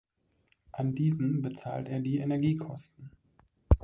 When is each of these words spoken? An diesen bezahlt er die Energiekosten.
An 0.71 0.95
diesen 0.95 1.43
bezahlt 1.43 1.87
er 1.87 1.99
die 1.99 2.17
Energiekosten. 2.17 3.11